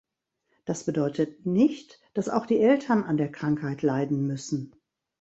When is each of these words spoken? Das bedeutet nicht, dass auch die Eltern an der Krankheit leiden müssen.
Das 0.65 0.83
bedeutet 0.83 1.45
nicht, 1.45 1.99
dass 2.15 2.27
auch 2.27 2.47
die 2.47 2.57
Eltern 2.59 3.03
an 3.03 3.17
der 3.17 3.31
Krankheit 3.31 3.83
leiden 3.83 4.25
müssen. 4.25 4.73